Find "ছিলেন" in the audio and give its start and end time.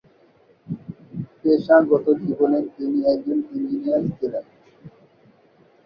4.17-4.45